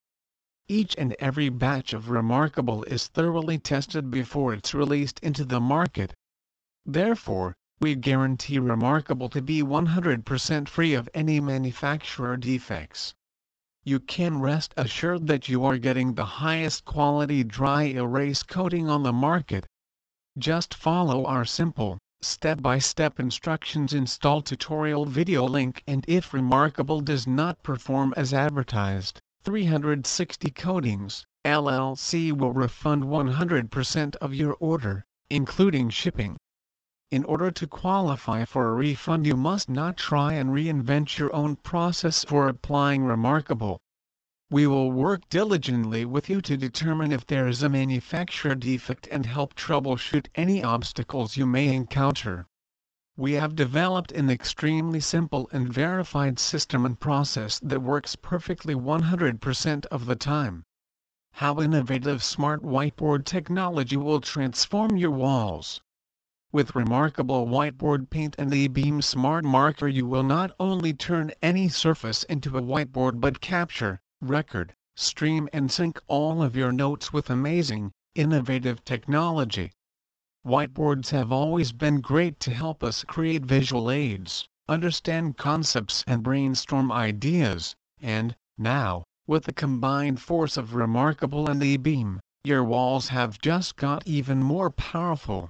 Each 0.69 0.95
and 0.99 1.17
every 1.19 1.49
batch 1.49 1.93
of 1.93 2.11
Remarkable 2.11 2.85
is 2.85 3.09
thoroughly 3.09 3.59
tested 3.59 4.11
before 4.11 4.53
it's 4.53 4.75
released 4.75 5.19
into 5.21 5.45
the 5.45 5.61
market. 5.61 6.15
Therefore, 6.85 7.57
we 7.81 7.95
guarantee 7.95 8.59
Remarkable 8.59 9.31
to 9.31 9.41
be 9.41 9.63
100% 9.63 10.69
free 10.69 10.93
of 10.95 11.09
any 11.15 11.41
manufacturer 11.41 12.37
defects. 12.37 13.15
You 13.83 14.01
can 14.01 14.41
rest 14.41 14.75
assured 14.77 15.27
that 15.29 15.49
you 15.49 15.65
are 15.65 15.79
getting 15.79 16.13
the 16.13 16.27
highest 16.27 16.85
quality 16.85 17.43
dry 17.43 17.85
erase 17.85 18.43
coating 18.43 18.89
on 18.89 19.03
the 19.03 19.13
market. 19.15 19.67
Just 20.37 20.75
follow 20.75 21.25
our 21.25 21.47
simple, 21.47 21.99
step-by-step 22.23 23.19
instructions 23.19 23.95
install 23.95 24.43
tutorial 24.43 25.07
video 25.07 25.45
link 25.47 25.83
and 25.87 26.05
if 26.07 26.35
Remarkable 26.35 27.01
does 27.01 27.27
not 27.27 27.63
perform 27.63 28.13
as 28.17 28.35
advertised, 28.35 29.21
360 29.43 30.51
Coatings, 30.51 31.25
LLC 31.47 32.31
will 32.31 32.53
refund 32.53 33.05
100% 33.05 34.17
of 34.17 34.35
your 34.35 34.55
order, 34.61 35.03
including 35.31 35.89
shipping. 35.89 36.37
In 37.11 37.25
order 37.25 37.51
to 37.51 37.67
qualify 37.67 38.45
for 38.45 38.69
a 38.69 38.75
refund 38.75 39.27
you 39.27 39.37
must 39.37 39.71
not 39.71 39.97
try 39.97 40.35
and 40.35 40.51
reinvent 40.51 41.17
your 41.17 41.35
own 41.35 41.57
process 41.57 42.23
for 42.23 42.49
applying 42.49 43.03
Remarkable. 43.03 43.81
We 44.53 44.67
will 44.67 44.91
work 44.91 45.29
diligently 45.29 46.05
with 46.05 46.29
you 46.29 46.41
to 46.41 46.57
determine 46.57 47.13
if 47.13 47.25
there 47.25 47.47
is 47.47 47.63
a 47.63 47.69
manufacturer 47.69 48.57
defect 48.57 49.07
and 49.09 49.25
help 49.25 49.55
troubleshoot 49.55 50.27
any 50.35 50.61
obstacles 50.61 51.37
you 51.37 51.47
may 51.47 51.73
encounter. 51.73 52.49
We 53.17 53.35
have 53.35 53.55
developed 53.55 54.11
an 54.11 54.29
extremely 54.29 54.99
simple 54.99 55.49
and 55.53 55.73
verified 55.73 56.41
system 56.41 56.85
and 56.85 56.99
process 56.99 57.61
that 57.61 57.81
works 57.81 58.17
perfectly 58.17 58.75
100% 58.75 59.87
of 59.87 60.07
the 60.07 60.17
time. 60.17 60.65
How 61.35 61.61
innovative 61.61 62.21
smart 62.21 62.65
whiteboard 62.65 63.27
technology 63.27 63.97
will 63.97 64.21
transform 64.21 64.97
your 64.97 65.13
walls. 65.13 65.81
With 66.51 66.75
remarkable 66.75 67.47
whiteboard 67.47 68.11
paint 68.11 68.35
and 68.37 68.51
the 68.51 68.69
eBeam 68.69 69.01
Smart 69.05 69.45
Marker 69.45 69.87
you 69.87 70.07
will 70.07 70.25
not 70.25 70.51
only 70.59 70.93
turn 70.93 71.31
any 71.41 71.69
surface 71.69 72.25
into 72.25 72.59
a 72.59 72.63
whiteboard 72.63 73.21
but 73.21 73.41
capture, 73.41 74.01
record, 74.21 74.75
stream 74.97 75.49
and 75.53 75.71
sync 75.73 75.99
all 76.07 76.43
of 76.43 76.55
your 76.57 76.73
notes 76.73 77.13
with 77.13 77.31
amazing, 77.31 77.91
innovative 78.15 78.85
technology. 78.85 79.73
Whiteboards 80.47 81.11
have 81.11 81.33
always 81.33 81.73
been 81.73 82.01
great 82.01 82.41
to 82.41 82.55
help 82.55 82.83
us 82.83 83.05
create 83.05 83.45
visual 83.45 83.91
aids, 83.91 84.47
understand 84.69 85.37
concepts 85.37 86.05
and 86.07 86.23
brainstorm 86.23 86.91
ideas, 86.93 87.75
and, 88.01 88.35
now, 88.57 89.05
with 89.27 89.45
the 89.45 89.53
combined 89.53 90.21
force 90.21 90.57
of 90.57 90.75
Remarkable 90.75 91.49
and 91.49 91.63
eBeam, 91.63 92.19
your 92.45 92.65
walls 92.65 93.09
have 93.09 93.39
just 93.41 93.77
got 93.77 94.07
even 94.07 94.43
more 94.43 94.71
powerful. 94.71 95.49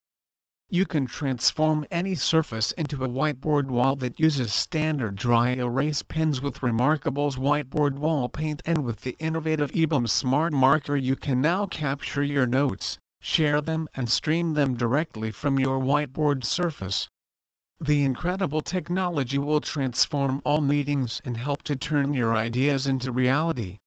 You 0.72 0.86
can 0.86 1.06
transform 1.06 1.84
any 1.91 2.14
surface 2.14 2.70
into 2.70 3.03
a 3.03 3.08
whiteboard 3.08 3.66
wall 3.66 3.97
that 3.97 4.20
uses 4.20 4.53
standard 4.53 5.16
dry 5.16 5.48
erase 5.54 6.04
pens 6.04 6.41
with 6.41 6.62
Remarkable's 6.62 7.34
whiteboard 7.34 7.94
wall 7.94 8.28
paint 8.28 8.62
and 8.64 8.84
with 8.84 9.00
the 9.00 9.16
innovative 9.19 9.72
eBeam 9.72 10.08
Smart 10.08 10.53
Marker 10.53 10.94
you 10.94 11.16
can 11.16 11.41
now 11.41 11.66
capture 11.66 12.22
your 12.22 12.47
notes, 12.47 13.00
share 13.20 13.60
them 13.60 13.88
and 13.94 14.08
stream 14.08 14.54
them 14.54 14.76
directly 14.76 15.32
from 15.32 15.58
your 15.58 15.81
whiteboard 15.81 16.44
surface. 16.44 17.08
The 17.81 18.04
incredible 18.04 18.60
technology 18.60 19.38
will 19.38 19.60
transform 19.60 20.41
all 20.44 20.60
meetings 20.60 21.20
and 21.25 21.37
help 21.37 21.64
to 21.64 21.75
turn 21.75 22.14
your 22.14 22.37
ideas 22.37 22.87
into 22.87 23.10
reality. 23.10 23.78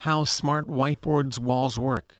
How 0.00 0.24
Smart 0.24 0.68
Whiteboards 0.68 1.38
Walls 1.38 1.78
Work 1.78 2.19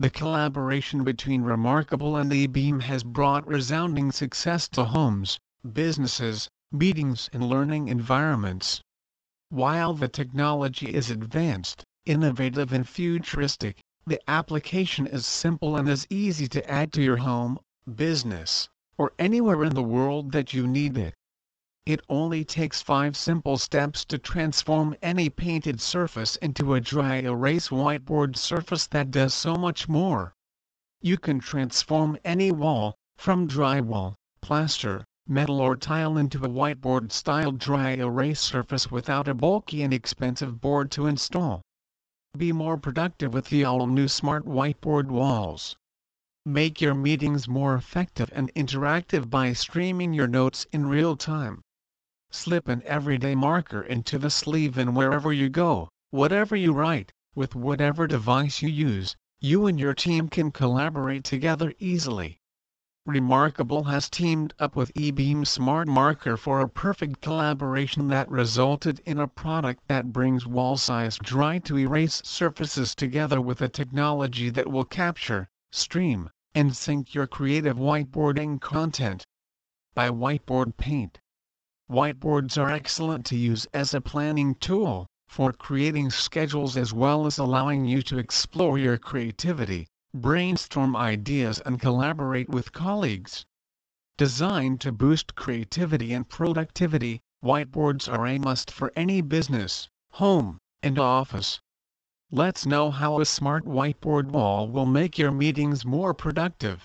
the 0.00 0.10
collaboration 0.10 1.02
between 1.02 1.42
Remarkable 1.42 2.16
and 2.16 2.30
eBeam 2.30 2.82
has 2.82 3.02
brought 3.02 3.44
resounding 3.48 4.12
success 4.12 4.68
to 4.68 4.84
homes, 4.84 5.40
businesses, 5.72 6.48
meetings 6.70 7.28
and 7.32 7.48
learning 7.48 7.88
environments. 7.88 8.80
While 9.48 9.94
the 9.94 10.06
technology 10.06 10.94
is 10.94 11.10
advanced, 11.10 11.82
innovative 12.06 12.72
and 12.72 12.88
futuristic, 12.88 13.80
the 14.06 14.20
application 14.30 15.08
is 15.08 15.26
simple 15.26 15.76
and 15.76 15.88
is 15.88 16.06
easy 16.10 16.46
to 16.48 16.70
add 16.70 16.92
to 16.92 17.02
your 17.02 17.16
home, 17.16 17.58
business, 17.92 18.68
or 18.96 19.12
anywhere 19.18 19.64
in 19.64 19.74
the 19.74 19.82
world 19.82 20.30
that 20.30 20.54
you 20.54 20.68
need 20.68 20.96
it. 20.96 21.14
It 21.88 22.02
only 22.10 22.44
takes 22.44 22.82
five 22.82 23.16
simple 23.16 23.56
steps 23.56 24.04
to 24.04 24.18
transform 24.18 24.94
any 25.00 25.30
painted 25.30 25.80
surface 25.80 26.36
into 26.36 26.74
a 26.74 26.82
dry 26.82 27.22
erase 27.22 27.68
whiteboard 27.68 28.36
surface 28.36 28.86
that 28.88 29.10
does 29.10 29.32
so 29.32 29.54
much 29.54 29.88
more. 29.88 30.34
You 31.00 31.16
can 31.16 31.40
transform 31.40 32.18
any 32.26 32.52
wall, 32.52 32.94
from 33.16 33.48
drywall, 33.48 34.16
plaster, 34.42 35.02
metal 35.26 35.62
or 35.62 35.76
tile 35.76 36.18
into 36.18 36.44
a 36.44 36.48
whiteboard 36.50 37.10
style 37.10 37.52
dry 37.52 37.92
erase 37.92 38.42
surface 38.42 38.90
without 38.90 39.26
a 39.26 39.32
bulky 39.32 39.82
and 39.82 39.94
expensive 39.94 40.60
board 40.60 40.90
to 40.90 41.06
install. 41.06 41.62
Be 42.36 42.52
more 42.52 42.76
productive 42.76 43.32
with 43.32 43.46
the 43.48 43.64
all-new 43.64 44.08
smart 44.08 44.44
whiteboard 44.44 45.06
walls. 45.06 45.74
Make 46.44 46.82
your 46.82 46.94
meetings 46.94 47.48
more 47.48 47.74
effective 47.74 48.30
and 48.34 48.52
interactive 48.52 49.30
by 49.30 49.54
streaming 49.54 50.12
your 50.12 50.28
notes 50.28 50.66
in 50.70 50.84
real 50.84 51.16
time. 51.16 51.62
Slip 52.30 52.68
an 52.68 52.82
everyday 52.84 53.34
marker 53.34 53.80
into 53.80 54.18
the 54.18 54.28
sleeve 54.28 54.76
and 54.76 54.94
wherever 54.94 55.32
you 55.32 55.48
go, 55.48 55.88
whatever 56.10 56.54
you 56.54 56.74
write, 56.74 57.10
with 57.34 57.54
whatever 57.54 58.06
device 58.06 58.60
you 58.60 58.68
use, 58.68 59.16
you 59.40 59.66
and 59.66 59.80
your 59.80 59.94
team 59.94 60.28
can 60.28 60.50
collaborate 60.50 61.24
together 61.24 61.72
easily. 61.78 62.38
Remarkable 63.06 63.84
has 63.84 64.10
teamed 64.10 64.52
up 64.58 64.76
with 64.76 64.92
eBeam 64.92 65.46
Smart 65.46 65.88
Marker 65.88 66.36
for 66.36 66.60
a 66.60 66.68
perfect 66.68 67.22
collaboration 67.22 68.08
that 68.08 68.30
resulted 68.30 69.00
in 69.06 69.18
a 69.18 69.26
product 69.26 69.88
that 69.88 70.12
brings 70.12 70.46
wall-sized 70.46 71.22
dry-to-erase 71.22 72.20
surfaces 72.26 72.94
together 72.94 73.40
with 73.40 73.62
a 73.62 73.70
technology 73.70 74.50
that 74.50 74.70
will 74.70 74.84
capture, 74.84 75.48
stream, 75.72 76.28
and 76.54 76.76
sync 76.76 77.14
your 77.14 77.26
creative 77.26 77.78
whiteboarding 77.78 78.60
content. 78.60 79.24
Buy 79.94 80.10
Whiteboard 80.10 80.76
Paint 80.76 81.20
Whiteboards 81.90 82.58
are 82.58 82.68
excellent 82.68 83.24
to 83.26 83.36
use 83.36 83.66
as 83.72 83.94
a 83.94 84.02
planning 84.02 84.54
tool, 84.56 85.06
for 85.26 85.54
creating 85.54 86.10
schedules 86.10 86.76
as 86.76 86.92
well 86.92 87.24
as 87.24 87.38
allowing 87.38 87.86
you 87.86 88.02
to 88.02 88.18
explore 88.18 88.76
your 88.78 88.98
creativity, 88.98 89.86
brainstorm 90.12 90.94
ideas 90.94 91.60
and 91.60 91.80
collaborate 91.80 92.50
with 92.50 92.72
colleagues. 92.72 93.46
Designed 94.18 94.82
to 94.82 94.92
boost 94.92 95.34
creativity 95.34 96.12
and 96.12 96.28
productivity, 96.28 97.20
whiteboards 97.42 98.06
are 98.06 98.26
a 98.26 98.38
must 98.38 98.70
for 98.70 98.92
any 98.94 99.22
business, 99.22 99.88
home, 100.10 100.58
and 100.82 100.98
office. 100.98 101.58
Let's 102.30 102.66
know 102.66 102.90
how 102.90 103.18
a 103.18 103.24
smart 103.24 103.64
whiteboard 103.64 104.26
wall 104.26 104.68
will 104.68 104.84
make 104.84 105.16
your 105.16 105.30
meetings 105.30 105.86
more 105.86 106.12
productive. 106.12 106.84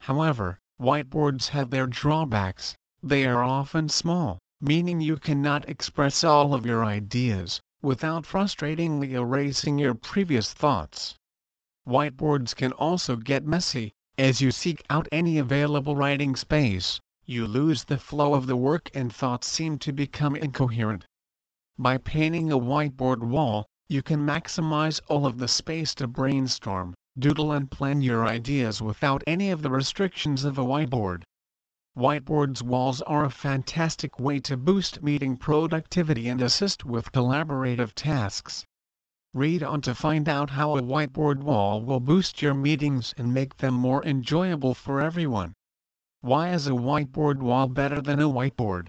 However, 0.00 0.58
whiteboards 0.80 1.50
have 1.50 1.70
their 1.70 1.86
drawbacks. 1.86 2.74
They 3.06 3.26
are 3.26 3.44
often 3.44 3.90
small, 3.90 4.38
meaning 4.62 5.02
you 5.02 5.18
cannot 5.18 5.68
express 5.68 6.24
all 6.24 6.54
of 6.54 6.64
your 6.64 6.82
ideas, 6.82 7.60
without 7.82 8.24
frustratingly 8.24 9.12
erasing 9.12 9.78
your 9.78 9.92
previous 9.92 10.54
thoughts. 10.54 11.14
Whiteboards 11.86 12.56
can 12.56 12.72
also 12.72 13.16
get 13.16 13.44
messy, 13.44 13.92
as 14.16 14.40
you 14.40 14.50
seek 14.50 14.82
out 14.88 15.06
any 15.12 15.36
available 15.36 15.94
writing 15.96 16.34
space, 16.34 16.98
you 17.26 17.46
lose 17.46 17.84
the 17.84 17.98
flow 17.98 18.32
of 18.32 18.46
the 18.46 18.56
work 18.56 18.90
and 18.94 19.14
thoughts 19.14 19.48
seem 19.48 19.78
to 19.80 19.92
become 19.92 20.34
incoherent. 20.34 21.04
By 21.78 21.98
painting 21.98 22.50
a 22.50 22.58
whiteboard 22.58 23.18
wall, 23.18 23.66
you 23.86 24.00
can 24.00 24.24
maximize 24.24 25.02
all 25.08 25.26
of 25.26 25.36
the 25.36 25.48
space 25.48 25.94
to 25.96 26.06
brainstorm, 26.06 26.94
doodle 27.18 27.52
and 27.52 27.70
plan 27.70 28.00
your 28.00 28.26
ideas 28.26 28.80
without 28.80 29.22
any 29.26 29.50
of 29.50 29.60
the 29.60 29.68
restrictions 29.68 30.42
of 30.44 30.56
a 30.56 30.64
whiteboard. 30.64 31.22
Whiteboards 31.96 32.60
walls 32.60 33.02
are 33.02 33.24
a 33.24 33.30
fantastic 33.30 34.18
way 34.18 34.40
to 34.40 34.56
boost 34.56 35.00
meeting 35.00 35.36
productivity 35.36 36.28
and 36.28 36.42
assist 36.42 36.84
with 36.84 37.12
collaborative 37.12 37.92
tasks. 37.94 38.66
Read 39.32 39.62
on 39.62 39.80
to 39.82 39.94
find 39.94 40.28
out 40.28 40.50
how 40.50 40.76
a 40.76 40.82
whiteboard 40.82 41.44
wall 41.44 41.80
will 41.80 42.00
boost 42.00 42.42
your 42.42 42.52
meetings 42.52 43.14
and 43.16 43.32
make 43.32 43.58
them 43.58 43.74
more 43.74 44.04
enjoyable 44.04 44.74
for 44.74 45.00
everyone. 45.00 45.54
Why 46.20 46.50
is 46.50 46.66
a 46.66 46.72
whiteboard 46.72 47.38
wall 47.38 47.68
better 47.68 48.00
than 48.00 48.18
a 48.18 48.28
whiteboard? 48.28 48.88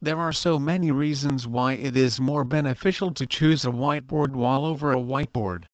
There 0.00 0.18
are 0.18 0.32
so 0.32 0.58
many 0.58 0.90
reasons 0.90 1.46
why 1.46 1.74
it 1.74 1.98
is 1.98 2.18
more 2.18 2.44
beneficial 2.44 3.12
to 3.12 3.26
choose 3.26 3.66
a 3.66 3.70
whiteboard 3.70 4.32
wall 4.32 4.64
over 4.64 4.90
a 4.90 4.96
whiteboard. 4.96 5.66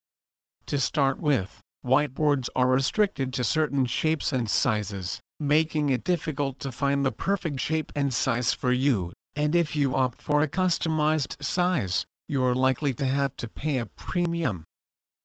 To 0.66 0.81
start 0.81 1.20
with, 1.20 1.60
whiteboards 1.84 2.49
are 2.56 2.66
restricted 2.66 3.32
to 3.34 3.44
certain 3.44 3.87
shapes 3.87 4.32
and 4.32 4.50
sizes, 4.50 5.20
making 5.40 5.88
it 5.88 6.02
difficult 6.02 6.58
to 6.58 6.73
find 6.73 7.05
the 7.05 7.12
perfect 7.12 7.61
shape 7.61 7.93
and 7.94 8.12
size 8.12 8.52
for 8.52 8.73
you, 8.73 9.12
and 9.37 9.55
if 9.55 9.76
you 9.76 9.94
opt 9.94 10.20
for 10.20 10.43
a 10.43 10.49
customized 10.49 11.40
size, 11.43 12.05
you're 12.26 12.55
likely 12.55 12.93
to 12.93 13.06
have 13.06 13.37
to 13.37 13.46
pay 13.49 13.79
a 13.79 13.87
premium. 13.87 14.64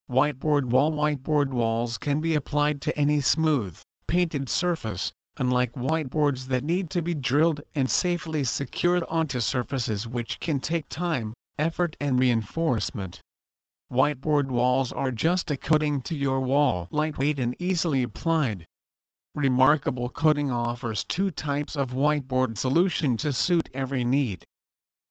Whiteboard 0.09 0.65
wall 0.65 0.91
Whiteboard 0.91 1.49
walls 1.49 1.97
can 1.97 2.21
be 2.21 2.35
applied 2.35 2.79
to 2.81 2.97
any 2.97 3.21
smooth, 3.21 3.79
painted 4.05 4.49
surface, 4.49 5.11
unlike 5.37 5.73
whiteboards 5.73 6.45
that 6.47 6.63
need 6.63 6.91
to 6.91 7.01
be 7.01 7.15
drilled 7.15 7.61
and 7.73 7.89
safely 7.89 8.43
secured 8.43 9.03
onto 9.09 9.39
surfaces 9.39 10.07
which 10.07 10.39
can 10.39 10.59
take 10.59 10.87
time, 10.89 11.33
effort 11.57 11.97
and 11.99 12.19
reinforcement. 12.19 13.19
Whiteboard 13.91 14.49
walls 14.49 14.91
are 14.91 15.11
just 15.11 15.49
a 15.49 15.57
coating 15.57 16.01
to 16.01 16.15
your 16.15 16.39
wall 16.39 16.87
lightweight 16.91 17.39
and 17.39 17.55
easily 17.57 18.03
applied. 18.03 18.65
Remarkable 19.35 20.09
Coating 20.09 20.51
offers 20.51 21.03
two 21.03 21.31
types 21.31 21.75
of 21.75 21.89
whiteboard 21.89 22.55
solution 22.55 23.17
to 23.17 23.33
suit 23.33 23.67
every 23.73 24.03
need. 24.03 24.45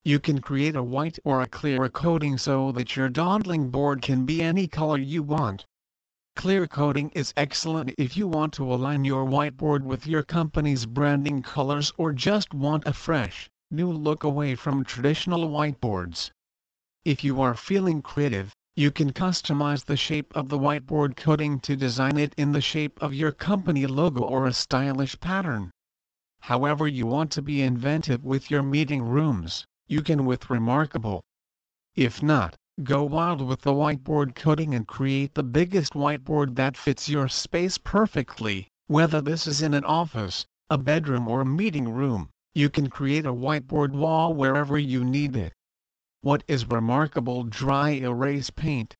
You 0.04 0.20
can 0.20 0.40
create 0.40 0.76
a 0.76 0.82
white 0.82 1.19
or 1.24 1.42
a 1.42 1.48
clear 1.48 1.88
coating 1.88 2.38
so 2.38 2.70
that 2.70 2.94
your 2.94 3.08
dawdling 3.08 3.70
board 3.70 4.00
can 4.00 4.24
be 4.24 4.40
any 4.40 4.69
color 4.69 4.98
you 4.98 5.24
want. 5.24 5.66
Clear 6.36 6.69
coating 6.69 7.10
is 7.16 7.34
excellent 7.36 7.94
if 7.98 8.16
you 8.16 8.28
want 8.28 8.52
to 8.52 8.72
align 8.72 9.04
your 9.04 9.24
whiteboard 9.24 9.82
with 9.82 10.06
your 10.06 10.22
company's 10.22 10.86
branding 10.86 11.42
colors 11.42 11.92
or 11.98 12.12
just 12.12 12.54
want 12.54 12.86
a 12.86 12.92
fresh, 12.92 13.50
new 13.72 13.90
look 13.90 14.22
away 14.22 14.54
from 14.54 14.84
traditional 14.84 15.48
whiteboards. 15.48 16.30
If 17.04 17.24
you 17.24 17.40
are 17.40 17.56
feeling 17.56 18.02
creative, 18.02 18.54
you 18.74 18.90
can 18.90 19.12
customize 19.12 19.84
the 19.84 19.96
shape 19.96 20.32
of 20.36 20.48
the 20.48 20.58
whiteboard 20.58 21.16
coating 21.16 21.60
to 21.60 21.76
design 21.76 22.16
it 22.16 22.34
in 22.36 22.52
the 22.52 22.60
shape 22.60 23.00
of 23.02 23.14
your 23.14 23.32
company 23.32 23.86
logo 23.86 24.20
or 24.20 24.46
a 24.46 24.52
stylish 24.52 25.19
pattern. 25.20 25.70
However 26.40 26.86
you 26.86 27.06
want 27.06 27.30
to 27.32 27.42
be 27.42 27.62
inventive 27.62 28.24
with 28.24 28.50
your 28.50 28.62
meeting 28.62 29.02
rooms, 29.02 29.66
you 29.86 30.02
can 30.02 30.24
with 30.24 30.50
Remarkable. 30.50 31.22
If 31.94 32.22
not, 32.22 32.56
Go 32.82 33.04
wild 33.04 33.42
with 33.42 33.60
the 33.60 33.74
whiteboard 33.74 34.34
coating 34.34 34.74
and 34.74 34.88
create 34.88 35.34
the 35.34 35.42
biggest 35.42 35.92
whiteboard 35.92 36.56
that 36.56 36.74
fits 36.74 37.06
your 37.06 37.28
space 37.28 37.76
perfectly, 37.76 38.66
whether 38.86 39.20
this 39.20 39.46
is 39.46 39.60
in 39.60 39.74
an 39.74 39.84
office, 39.84 40.46
a 40.70 40.78
bedroom 40.78 41.28
or 41.28 41.42
a 41.42 41.44
meeting 41.44 41.90
room, 41.90 42.30
you 42.54 42.70
can 42.70 42.88
create 42.88 43.26
a 43.26 43.34
whiteboard 43.34 43.92
wall 43.92 44.32
wherever 44.32 44.78
you 44.78 45.04
need 45.04 45.36
it. 45.36 45.52
What 46.24 46.44
is 46.46 46.70
Remarkable 46.70 47.42
Dry 47.42 47.90
Erase 47.94 48.50
Paint? 48.50 48.94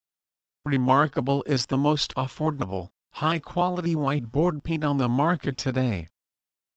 Remarkable 0.65 1.45
is 1.47 1.67
the 1.67 1.79
most 1.79 2.13
affordable, 2.17 2.89
high-quality 3.13 3.95
whiteboard 3.95 4.65
paint 4.65 4.83
on 4.83 4.99
the 4.99 5.09
market 5.09 5.57
today. 5.57 6.09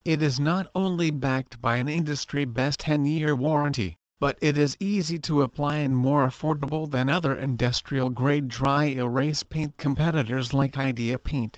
It 0.04 0.22
is 0.22 0.40
not 0.40 0.70
only 0.76 1.10
backed 1.10 1.60
by 1.64 1.78
an 1.78 1.90
industry-best 1.90 2.82
10-year 2.82 3.36
warranty, 3.36 3.98
but 4.20 4.38
it 4.40 4.56
is 4.56 4.78
easy 4.80 5.18
to 5.18 5.42
apply 5.42 5.78
and 5.78 5.98
more 5.98 6.28
affordable 6.28 6.92
than 6.92 7.10
other 7.10 7.36
industrial-grade 7.36 8.48
dry 8.48 8.84
erase 8.86 9.42
paint 9.42 9.78
competitors 9.78 10.54
like 10.54 10.78
Idea 10.78 11.18
Paint. 11.18 11.58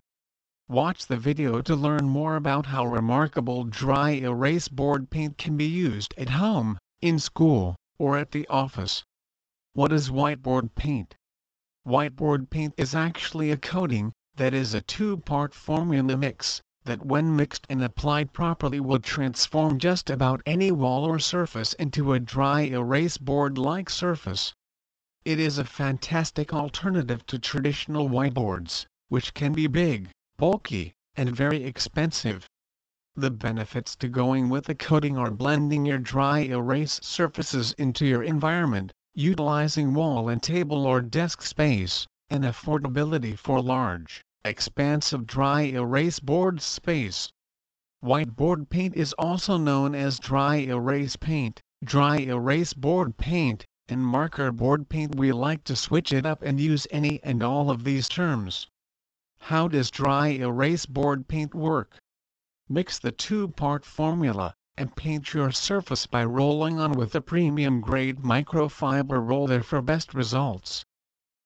Watch 0.69 1.07
the 1.07 1.17
video 1.17 1.61
to 1.61 1.75
learn 1.75 2.07
more 2.07 2.37
about 2.37 2.67
how 2.67 2.85
remarkable 2.85 3.65
dry 3.65 4.11
erase 4.11 4.69
board 4.69 5.09
paint 5.09 5.37
can 5.37 5.57
be 5.57 5.67
used 5.67 6.13
at 6.17 6.29
home, 6.29 6.77
in 7.01 7.19
school, 7.19 7.75
or 7.99 8.17
at 8.17 8.31
the 8.31 8.47
office. 8.47 9.03
What 9.73 9.91
is 9.91 10.09
whiteboard 10.09 10.75
paint? 10.75 11.15
Whiteboard 11.85 12.49
paint 12.49 12.73
is 12.77 12.93
actually 12.93 13.51
a 13.51 13.57
coating, 13.57 14.11
that 14.35 14.53
is 14.53 14.73
a 14.73 14.81
two-part 14.81 15.53
formula 15.53 16.17
mix, 16.17 16.61
that 16.83 17.05
when 17.05 17.35
mixed 17.35 17.65
and 17.69 17.83
applied 17.83 18.33
properly 18.33 18.79
will 18.79 18.99
transform 18.99 19.79
just 19.79 20.09
about 20.09 20.41
any 20.45 20.71
wall 20.71 21.05
or 21.05 21.19
surface 21.19 21.73
into 21.73 22.13
a 22.13 22.19
dry 22.19 22.61
erase 22.61 23.17
board-like 23.17 23.89
surface. 23.89 24.53
It 25.25 25.39
is 25.39 25.57
a 25.57 25.65
fantastic 25.65 26.53
alternative 26.53 27.25
to 27.25 27.39
traditional 27.39 28.09
whiteboards, 28.09 28.85
which 29.09 29.33
can 29.33 29.53
be 29.53 29.67
big, 29.67 30.09
bulky, 30.37 30.93
and 31.15 31.35
very 31.35 31.63
expensive. 31.63 32.47
The 33.19 33.31
benefits 33.31 33.95
to 33.95 34.09
going 34.09 34.47
with 34.47 34.69
a 34.69 34.75
coating 34.75 35.17
are 35.17 35.31
blending 35.31 35.87
your 35.87 35.97
dry 35.97 36.41
erase 36.41 36.99
surfaces 37.01 37.71
into 37.71 38.05
your 38.05 38.21
environment, 38.21 38.93
utilizing 39.15 39.95
wall 39.95 40.29
and 40.29 40.39
table 40.39 40.85
or 40.85 41.01
desk 41.01 41.41
space, 41.41 42.05
and 42.29 42.43
affordability 42.43 43.35
for 43.35 43.59
large, 43.59 44.23
expansive 44.45 45.25
dry 45.25 45.61
erase 45.63 46.19
board 46.19 46.61
space. 46.61 47.31
Whiteboard 48.03 48.69
paint 48.69 48.95
is 48.95 49.13
also 49.13 49.57
known 49.57 49.95
as 49.95 50.19
dry 50.19 50.57
erase 50.57 51.15
paint, 51.15 51.59
dry 51.83 52.17
erase 52.19 52.75
board 52.75 53.17
paint, 53.17 53.65
and 53.89 54.05
marker 54.05 54.51
board 54.51 54.89
paint. 54.89 55.15
We 55.15 55.31
like 55.31 55.63
to 55.63 55.75
switch 55.75 56.13
it 56.13 56.27
up 56.27 56.43
and 56.43 56.59
use 56.59 56.85
any 56.91 57.19
and 57.23 57.41
all 57.41 57.71
of 57.71 57.83
these 57.83 58.07
terms. 58.09 58.67
How 59.39 59.67
does 59.67 59.89
dry 59.89 60.27
erase 60.27 60.85
board 60.85 61.27
paint 61.27 61.55
work? 61.55 61.97
Mix 62.69 62.99
the 62.99 63.13
two-part 63.13 63.85
formula, 63.85 64.53
and 64.75 64.93
paint 64.93 65.33
your 65.33 65.51
surface 65.53 66.05
by 66.05 66.25
rolling 66.25 66.79
on 66.79 66.91
with 66.91 67.15
a 67.15 67.21
premium 67.21 67.79
grade 67.79 68.17
microfiber 68.17 69.25
roller 69.25 69.63
for 69.63 69.81
best 69.81 70.13
results. 70.13 70.83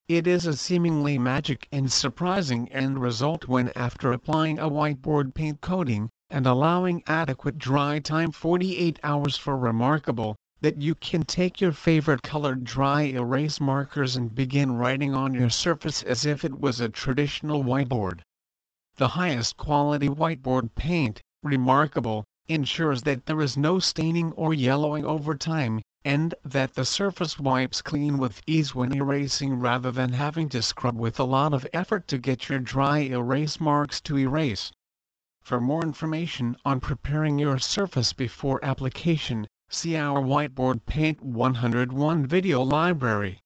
It 0.08 0.26
is 0.26 0.48
a 0.48 0.58
seemingly 0.58 1.20
magic 1.20 1.68
and 1.72 1.92
surprising 1.92 2.72
end 2.72 3.00
result 3.00 3.48
when 3.48 3.70
after 3.76 4.12
applying 4.12 4.58
a 4.58 4.68
whiteboard 4.68 5.36
paint 5.36 5.62
coating, 5.62 6.10
and 6.32 6.48
allowing 6.48 7.04
adequate 7.06 7.60
dry 7.60 8.00
time 8.00 8.32
48 8.32 9.00
hours 9.04 9.38
for 9.38 9.56
remarkable, 9.56 10.36
that 10.62 10.82
you 10.82 10.96
can 10.96 11.22
take 11.22 11.62
your 11.62 11.72
favorite 11.72 12.24
colored 12.24 12.64
dry 12.64 13.04
erase 13.04 13.62
markers 13.62 14.16
and 14.16 14.34
begin 14.34 14.72
writing 14.72 15.14
on 15.14 15.36
your 15.36 15.52
surface 15.52 16.02
as 16.02 16.26
if 16.26 16.44
it 16.44 16.60
was 16.60 16.80
a 16.80 16.90
traditional 16.90 17.64
whiteboard. 17.64 18.22
The 18.98 19.08
highest 19.08 19.56
quality 19.56 20.10
whiteboard 20.10 20.76
paint, 20.76 21.22
remarkable, 21.44 22.26
ensures 22.50 23.04
that 23.04 23.26
there 23.26 23.42
is 23.42 23.56
no 23.56 23.80
staining 23.80 24.34
or 24.34 24.54
yellowing 24.54 25.06
over 25.06 25.34
time, 25.34 25.82
and 26.04 26.36
that 26.44 26.74
the 26.74 26.84
surface 26.84 27.40
wipes 27.40 27.82
clean 27.82 28.18
with 28.18 28.42
ease 28.46 28.76
when 28.76 28.92
erasing 28.92 29.60
rather 29.60 29.92
than 29.92 30.12
having 30.12 30.50
to 30.50 30.62
scrub 30.62 30.98
with 30.98 31.22
a 31.22 31.24
lot 31.24 31.54
of 31.54 31.66
effort 31.72 32.06
to 32.10 32.18
get 32.18 32.50
your 32.50 32.60
dry 32.60 33.00
erase 33.00 33.62
marks 33.62 34.02
to 34.02 34.18
erase. 34.18 34.74
For 35.40 35.62
more 35.62 35.84
information 35.84 36.58
on 36.66 36.82
preparing 36.82 37.40
your 37.40 37.60
surface 37.60 38.12
before 38.12 38.60
application, 38.62 39.48
see 39.70 39.96
our 39.96 40.22
Whiteboard 40.22 40.86
Paint 40.86 41.22
101 41.22 42.28
video 42.28 42.62
library. 42.62 43.40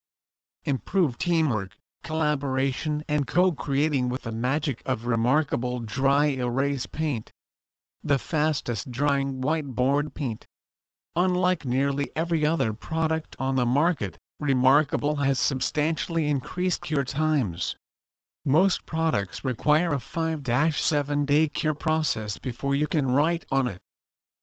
Improve 0.63 1.19
teamwork, 1.19 1.77
collaboration 2.05 3.03
and 3.09 3.27
co-creating 3.27 4.07
with 4.07 4.21
the 4.21 4.31
magic 4.31 4.81
of 4.85 5.05
remarkable 5.05 5.81
dry 5.81 6.27
erase 6.27 6.85
paint. 6.85 7.33
The 8.01 8.17
fastest 8.17 8.89
drying 8.89 9.41
whiteboard 9.41 10.13
paint. 10.13 10.47
Unlike 11.17 11.65
nearly 11.65 12.09
every 12.15 12.45
other 12.45 12.71
product 12.71 13.35
on 13.37 13.57
the 13.57 13.65
market, 13.65 14.17
Remarkable 14.41 15.15
has 15.15 15.39
substantially 15.39 16.27
increased 16.27 16.81
cure 16.81 17.05
times. 17.05 17.77
Most 18.43 18.85
products 18.85 19.45
require 19.45 19.93
a 19.93 19.97
5-7 19.97 21.25
day 21.25 21.47
cure 21.47 21.73
process 21.73 22.37
before 22.37 22.75
you 22.75 22.85
can 22.85 23.09
write 23.09 23.45
on 23.49 23.69
it. 23.69 23.79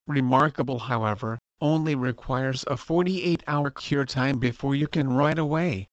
Remarkable 0.07 0.79
however, 0.79 1.39
only 1.61 1.95
requires 1.95 2.65
a 2.69 2.79
48 2.79 3.45
hour 3.47 3.71
cure 3.71 4.07
time 4.07 4.39
before 4.39 4.75
you 4.75 4.89
can 4.89 5.13
write 5.13 5.39
away. 5.39 5.89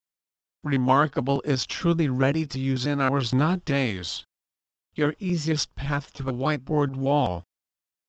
Remarkable 0.65 1.41
is 1.43 1.65
truly 1.65 2.09
ready 2.09 2.45
to 2.45 2.59
use 2.59 2.85
in 2.85 2.99
hours 2.99 3.33
not 3.33 3.63
days. 3.63 4.25
Your 4.93 5.15
easiest 5.17 5.73
path 5.75 6.11
to 6.13 6.27
a 6.27 6.33
whiteboard 6.33 6.97
wall. 6.97 7.45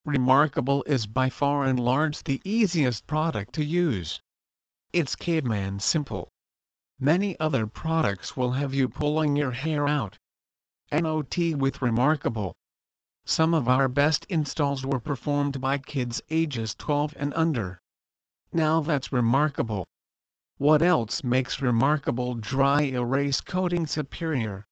Remarkable 0.05 0.83
is 0.83 1.07
by 1.07 1.31
far 1.31 1.65
and 1.65 1.79
large 1.79 2.25
the 2.25 2.43
easiest 2.45 3.07
product 3.07 3.53
to 3.53 3.65
use. 3.65 4.21
It's 4.93 5.15
caveman 5.15 5.79
simple. 5.79 6.29
Many 6.99 7.39
other 7.39 7.69
products 7.69 8.37
will 8.37 8.51
have 8.51 8.75
you 8.75 8.89
pulling 8.89 9.37
your 9.37 9.53
hair 9.53 9.87
out. 9.87 10.19
NOT 10.91 11.39
with 11.55 11.81
Remarkable. 11.81 12.57
Some 13.25 13.55
of 13.55 13.69
our 13.69 13.87
best 13.87 14.25
installs 14.25 14.85
were 14.85 14.99
performed 14.99 15.61
by 15.61 15.79
kids 15.79 16.21
ages 16.31 16.75
12 16.75 17.15
and 17.17 17.33
under. 17.35 17.79
Now 18.53 18.81
that's 18.81 19.13
remarkable. 19.13 19.87
What 20.61 20.83
else 20.83 21.25
makes 21.25 21.63
remarkable 21.63 22.35
dry 22.35 22.83
erase 22.83 23.41
coating 23.41 23.87
superior? 23.87 24.67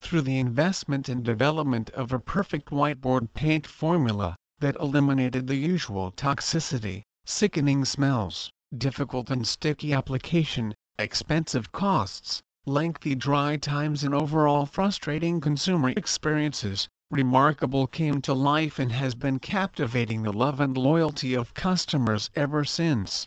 Through 0.00 0.22
the 0.22 0.38
investment 0.38 1.06
and 1.06 1.22
development 1.22 1.90
of 1.90 2.14
a 2.14 2.18
perfect 2.18 2.70
whiteboard 2.70 3.34
paint 3.34 3.66
formula 3.66 4.36
that 4.60 4.74
eliminated 4.80 5.46
the 5.46 5.56
usual 5.56 6.12
toxicity, 6.12 7.02
sickening 7.26 7.84
smells, 7.84 8.50
difficult 8.74 9.28
and 9.28 9.46
sticky 9.46 9.92
application, 9.92 10.72
expensive 10.98 11.72
costs, 11.72 12.40
lengthy 12.64 13.14
dry 13.14 13.58
times 13.58 14.02
and 14.02 14.14
overall 14.14 14.64
frustrating 14.64 15.42
consumer 15.42 15.90
experiences, 15.90 16.88
Remarkable 17.10 17.86
came 17.86 18.22
to 18.22 18.32
life 18.32 18.78
and 18.78 18.92
has 18.92 19.14
been 19.14 19.40
captivating 19.40 20.22
the 20.22 20.32
love 20.32 20.58
and 20.58 20.74
loyalty 20.74 21.34
of 21.34 21.52
customers 21.52 22.30
ever 22.34 22.64
since. 22.64 23.26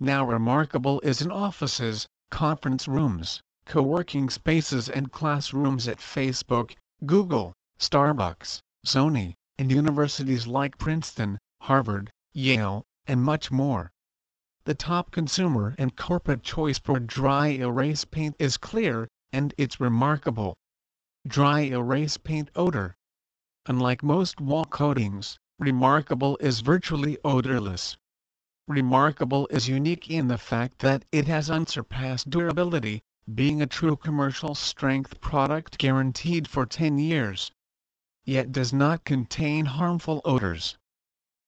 Now 0.00 0.24
Remarkable 0.24 1.00
is 1.00 1.20
in 1.20 1.32
offices, 1.32 2.06
conference 2.30 2.86
rooms, 2.86 3.42
co-working 3.64 4.30
spaces 4.30 4.88
and 4.88 5.10
classrooms 5.10 5.88
at 5.88 5.98
Facebook, 5.98 6.76
Google, 7.04 7.52
Starbucks, 7.80 8.60
Sony, 8.86 9.34
and 9.58 9.72
universities 9.72 10.46
like 10.46 10.78
Princeton, 10.78 11.36
Harvard, 11.62 12.12
Yale, 12.32 12.84
and 13.08 13.24
much 13.24 13.50
more. 13.50 13.90
The 14.62 14.74
top 14.74 15.10
consumer 15.10 15.74
and 15.78 15.96
corporate 15.96 16.44
choice 16.44 16.78
for 16.78 17.00
dry 17.00 17.48
erase 17.48 18.04
paint 18.04 18.36
is 18.38 18.56
clear, 18.56 19.08
and 19.32 19.52
it's 19.58 19.80
remarkable. 19.80 20.56
Dry 21.26 21.62
erase 21.62 22.18
paint 22.18 22.52
odor. 22.54 22.94
Unlike 23.66 24.04
most 24.04 24.40
wall 24.40 24.64
coatings, 24.64 25.38
Remarkable 25.58 26.36
is 26.36 26.60
virtually 26.60 27.18
odorless. 27.24 27.96
Remarkable 28.70 29.46
is 29.46 29.66
unique 29.66 30.10
in 30.10 30.28
the 30.28 30.36
fact 30.36 30.80
that 30.80 31.06
it 31.10 31.26
has 31.26 31.48
unsurpassed 31.48 32.28
durability, 32.28 33.00
being 33.34 33.62
a 33.62 33.66
true 33.66 33.96
commercial 33.96 34.54
strength 34.54 35.22
product 35.22 35.78
guaranteed 35.78 36.46
for 36.46 36.66
10 36.66 36.98
years. 36.98 37.50
Yet 38.26 38.52
does 38.52 38.70
not 38.70 39.04
contain 39.04 39.64
harmful 39.64 40.20
odors. 40.22 40.76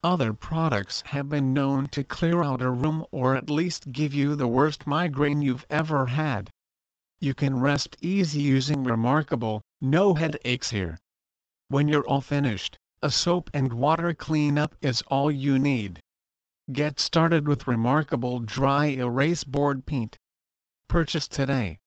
Other 0.02 0.32
products 0.32 1.02
have 1.08 1.28
been 1.28 1.52
known 1.52 1.88
to 1.88 2.04
clear 2.04 2.42
out 2.42 2.62
a 2.62 2.70
room 2.70 3.04
or 3.10 3.36
at 3.36 3.50
least 3.50 3.92
give 3.92 4.14
you 4.14 4.34
the 4.34 4.48
worst 4.48 4.86
migraine 4.86 5.42
you've 5.42 5.66
ever 5.68 6.06
had. 6.06 6.48
You 7.20 7.34
can 7.34 7.60
rest 7.60 7.98
easy 8.00 8.40
using 8.40 8.82
Remarkable, 8.82 9.60
no 9.82 10.14
headaches 10.14 10.70
here. 10.70 10.98
When 11.68 11.86
you're 11.86 12.06
all 12.06 12.22
finished, 12.22 12.78
a 13.02 13.10
soap 13.10 13.50
and 13.52 13.74
water 13.74 14.14
cleanup 14.14 14.74
is 14.80 15.02
all 15.08 15.30
you 15.30 15.58
need. 15.58 16.00
Get 16.72 17.00
started 17.00 17.48
with 17.48 17.66
remarkable 17.66 18.38
dry 18.38 18.90
erase 18.90 19.42
board 19.42 19.86
paint. 19.86 20.18
Purchase 20.86 21.26
today. 21.26 21.80